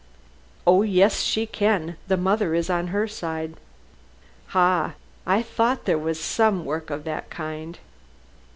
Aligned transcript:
"Oh 0.65 0.81
yes, 0.81 1.19
she 1.21 1.45
can. 1.45 1.95
The 2.07 2.17
mother 2.17 2.55
is 2.55 2.71
on 2.71 2.87
her 2.87 3.07
side." 3.07 3.53
"Ah! 4.55 4.95
I 5.27 5.43
thought 5.43 5.85
there 5.85 5.95
was 5.99 6.19
some 6.19 6.65
work 6.65 6.89
of 6.89 7.03
that 7.03 7.29
kind." 7.29 7.77